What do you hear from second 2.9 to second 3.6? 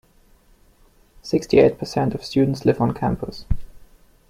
campus.